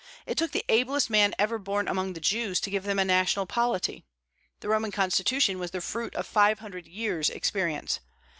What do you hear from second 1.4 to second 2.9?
born among the Jews to give to